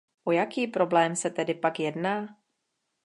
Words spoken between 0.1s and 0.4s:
O